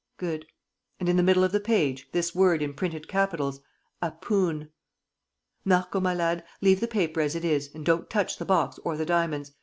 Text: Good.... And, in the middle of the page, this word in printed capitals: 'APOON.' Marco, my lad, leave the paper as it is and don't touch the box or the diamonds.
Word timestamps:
Good.... 0.17 0.47
And, 0.99 1.07
in 1.07 1.15
the 1.15 1.21
middle 1.21 1.43
of 1.43 1.51
the 1.51 1.59
page, 1.59 2.09
this 2.11 2.33
word 2.33 2.63
in 2.63 2.73
printed 2.73 3.07
capitals: 3.07 3.59
'APOON.' 4.01 4.69
Marco, 5.63 5.99
my 5.99 6.15
lad, 6.15 6.43
leave 6.59 6.79
the 6.79 6.87
paper 6.87 7.21
as 7.21 7.35
it 7.35 7.45
is 7.45 7.69
and 7.75 7.85
don't 7.85 8.09
touch 8.09 8.39
the 8.39 8.45
box 8.45 8.79
or 8.83 8.97
the 8.97 9.05
diamonds. 9.05 9.51